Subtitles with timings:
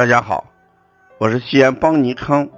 [0.00, 0.46] 大家好，
[1.18, 2.48] 我是西安邦尼康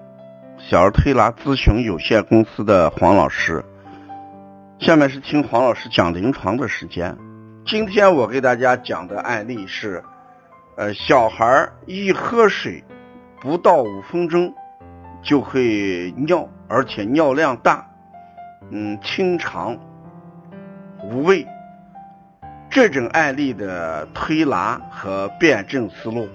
[0.58, 3.64] 小儿推拿咨询有限公司的黄老师。
[4.78, 7.18] 下面是听黄老师讲临床的时间。
[7.66, 10.00] 今天我给大家讲的案例是，
[10.76, 12.84] 呃，小孩一喝水
[13.40, 14.54] 不到五分钟
[15.20, 17.84] 就会尿，而且尿量大，
[18.70, 19.76] 嗯，清长
[21.02, 21.44] 无味。
[22.70, 26.28] 这种案例的推拿和辩证思路。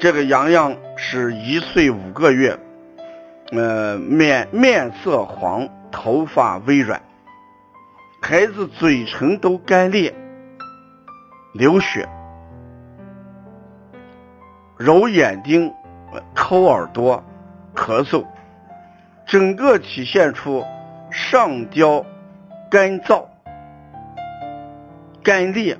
[0.00, 2.56] 这个洋洋是一岁五个月，
[3.50, 7.02] 呃，面面色黄，头发微软，
[8.22, 10.14] 孩子嘴唇都干裂，
[11.52, 12.08] 流血，
[14.76, 15.74] 揉眼睛，
[16.32, 17.20] 抠耳朵，
[17.74, 18.24] 咳嗽，
[19.26, 20.64] 整个体现出
[21.10, 22.06] 上焦
[22.70, 23.24] 干燥、
[25.24, 25.76] 干裂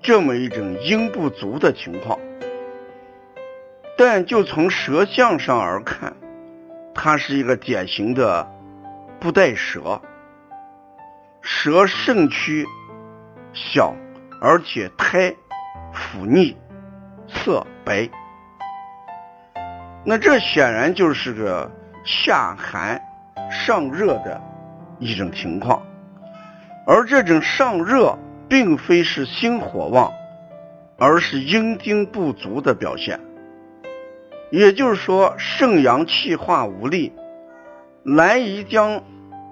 [0.00, 2.18] 这么一种阴不足的情况。
[3.96, 6.12] 但就从舌象上而看，
[6.94, 8.50] 它是一个典型的
[9.20, 10.00] 不带舌，
[11.40, 12.66] 舌肾区
[13.52, 13.94] 小，
[14.40, 15.34] 而且苔
[15.92, 16.56] 腐腻，
[17.28, 18.08] 色白。
[20.04, 21.70] 那这显然就是个
[22.04, 23.00] 下寒
[23.50, 24.40] 上热的
[24.98, 25.80] 一种情况，
[26.86, 30.10] 而这种上热并非是心火旺，
[30.98, 33.20] 而是阴精不足的表现。
[34.52, 37.10] 也就是说，肾阳气化无力，
[38.02, 39.02] 难以将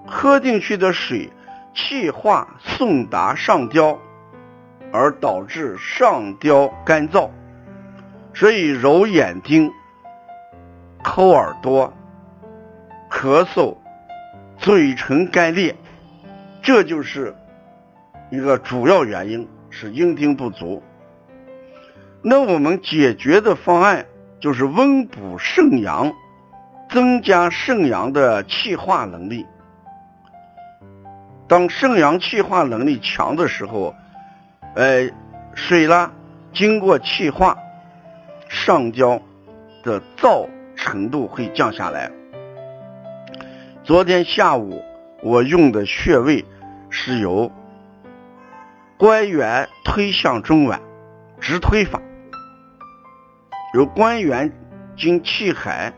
[0.05, 1.27] 喝进去的水
[1.73, 3.97] 气化送达上焦，
[4.93, 7.31] 而导致上焦干燥，
[8.31, 9.71] 所以揉眼睛、
[11.03, 11.91] 抠耳朵、
[13.09, 13.75] 咳嗽、
[14.59, 15.75] 嘴唇干裂，
[16.61, 17.35] 这就是
[18.29, 20.83] 一个主要原因，是阴精不足。
[22.21, 24.05] 那我们解决的方案。
[24.41, 26.11] 就是温补肾阳，
[26.89, 29.45] 增加肾阳的气化能力。
[31.47, 33.93] 当肾阳气化能力强的时候，
[34.73, 35.07] 呃，
[35.53, 36.11] 水啦
[36.51, 37.55] 经过气化，
[38.49, 39.21] 上焦
[39.83, 42.11] 的燥程度会降下来。
[43.83, 44.81] 昨天下午
[45.21, 46.43] 我用的穴位
[46.89, 47.51] 是由
[48.97, 50.79] 关元推向中脘，
[51.39, 52.01] 直推法。
[53.73, 54.51] 由关元
[54.97, 55.93] 经气海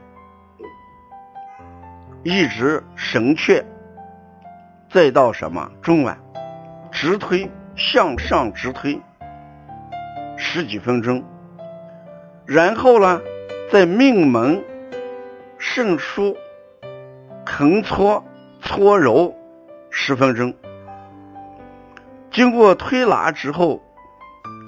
[2.22, 3.64] 一直神阙，
[4.92, 6.16] 再到什么中脘，
[6.92, 9.02] 直推向上直推
[10.38, 11.24] 十几分钟，
[12.46, 13.20] 然后呢，
[13.72, 14.64] 在命门
[15.58, 16.36] 肾腧
[17.44, 18.24] 横搓
[18.62, 19.34] 搓揉
[19.90, 20.54] 十分钟。
[22.30, 23.82] 经过推拿之后，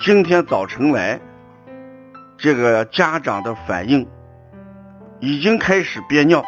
[0.02, 1.20] 今天早晨来。
[2.38, 4.06] 这个家长的反应
[5.19, 6.44] 已经开始憋尿，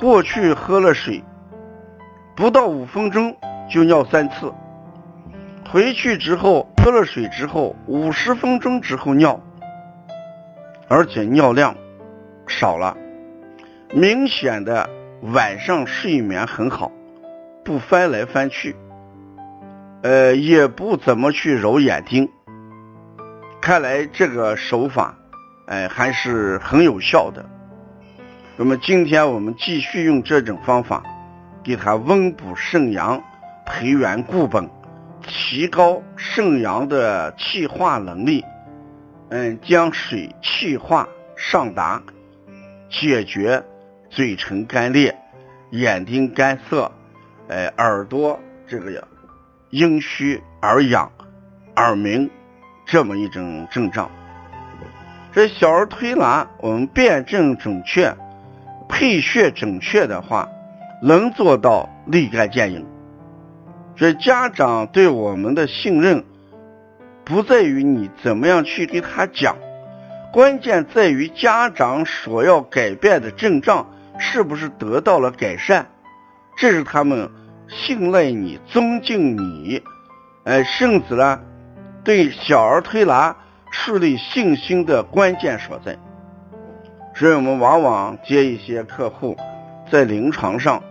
[0.00, 1.22] 过去喝了水
[2.34, 3.36] 不到五分钟
[3.70, 4.52] 就尿三次，
[5.70, 9.40] 回去之后喝了水之后五十分钟之后尿，
[10.88, 11.74] 而且尿量
[12.46, 12.96] 少了，
[13.94, 14.88] 明显的
[15.22, 16.90] 晚上睡眠很好，
[17.64, 18.74] 不翻来翻去，
[20.02, 22.28] 呃，也不怎么去揉眼睛。
[23.60, 25.14] 看来这个手法，
[25.66, 27.44] 哎，还是很有效的。
[28.56, 31.02] 那么今天我们继续用这种方法，
[31.62, 33.22] 给他温补肾阳，
[33.66, 34.68] 培元固本，
[35.22, 38.44] 提高肾阳的气化能力，
[39.28, 42.02] 嗯，将水气化上达，
[42.88, 43.62] 解决
[44.08, 45.14] 嘴唇干裂、
[45.72, 46.90] 眼睛干涩、
[47.48, 49.02] 哎耳朵这个呀
[49.70, 51.10] 阴虚耳痒、
[51.76, 52.30] 耳鸣。
[52.90, 54.10] 这么一种症状，
[55.30, 58.16] 这小儿推拿，我们辨证准确，
[58.88, 60.48] 配穴准确的话，
[61.02, 62.86] 能做到立竿见影。
[63.94, 66.24] 这家长对我们的信任，
[67.26, 69.54] 不在于你怎么样去给他讲，
[70.32, 73.86] 关键在于家长所要改变的症状
[74.18, 75.86] 是不是得到了改善，
[76.56, 77.30] 这是他们
[77.68, 79.82] 信赖你、尊敬你，
[80.44, 81.38] 哎，甚至呢。
[82.08, 83.36] 对小儿推拿
[83.70, 85.94] 树立信心的关键所在，
[87.14, 89.36] 所以我们往往接一些客户，
[89.92, 90.82] 在临床上，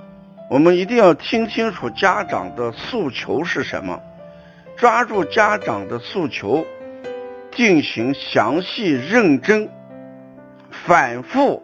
[0.47, 3.99] 我们一定要听清楚家长的诉求是什么，
[4.75, 6.63] 抓住家长的诉求，
[7.51, 9.67] 进行详细认真、
[10.69, 11.63] 反复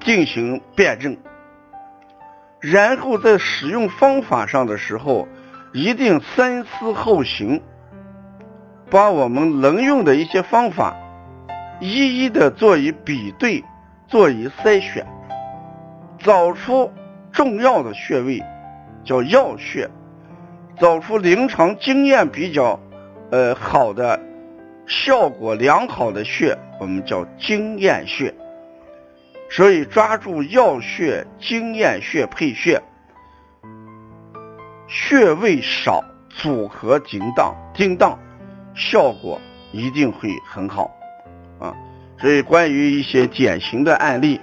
[0.00, 1.14] 进行辩证，
[2.58, 5.28] 然后在使用方法上的时候。
[5.76, 7.60] 一定三思后行，
[8.88, 10.96] 把我们能用的一些方法
[11.80, 13.62] 一一的做以比对，
[14.08, 15.06] 做以筛选，
[16.18, 16.90] 找出
[17.30, 18.42] 重要的穴位，
[19.04, 19.86] 叫要穴；
[20.80, 22.80] 找出临床经验比较
[23.30, 24.18] 呃好的、
[24.86, 28.34] 效果良好的穴，我们叫经验穴。
[29.50, 32.80] 所以，抓住要穴、经验穴配穴，
[34.88, 38.18] 穴位少，组合精当，精当，
[38.74, 39.40] 效果
[39.72, 40.90] 一定会很好
[41.58, 41.74] 啊！
[42.20, 44.40] 所以，关于一些典型的案例，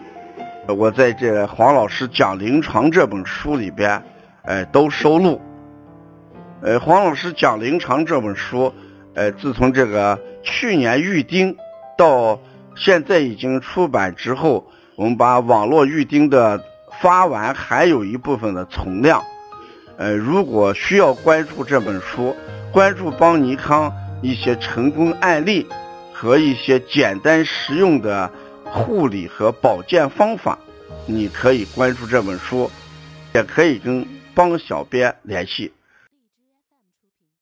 [0.67, 4.03] 我在这黄老师讲临床这本书里边，
[4.43, 5.41] 哎，都收录。
[6.61, 8.73] 呃，黄老师讲临床这本书，
[9.15, 11.55] 呃，自从这个去年预定
[11.97, 12.39] 到
[12.75, 14.65] 现在已经出版之后。
[14.95, 16.63] 我们把网络预订的
[17.01, 19.23] 发完，还有一部分的存量。
[19.97, 22.35] 呃，如果需要关注这本书，
[22.71, 25.67] 关注邦尼康一些成功案例
[26.11, 28.31] 和一些简单实用的
[28.65, 30.57] 护理和保健方法，
[31.05, 32.69] 你可以关注这本书，
[33.33, 35.71] 也可以跟邦小编联系。